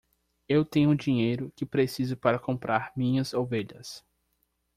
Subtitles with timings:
[0.49, 4.03] Eu tenho o dinheiro que preciso para comprar minhas ovelhas.